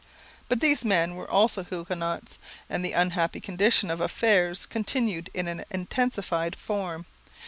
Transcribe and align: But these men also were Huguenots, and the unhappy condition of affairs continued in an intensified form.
But 0.49 0.61
these 0.61 0.83
men 0.83 1.11
also 1.15 1.61
were 1.61 1.67
Huguenots, 1.69 2.39
and 2.71 2.83
the 2.83 2.91
unhappy 2.93 3.39
condition 3.39 3.91
of 3.91 4.01
affairs 4.01 4.65
continued 4.65 5.29
in 5.35 5.47
an 5.47 5.63
intensified 5.69 6.55
form. 6.55 7.05